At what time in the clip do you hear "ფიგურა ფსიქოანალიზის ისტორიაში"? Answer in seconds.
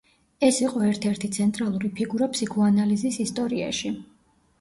1.99-3.93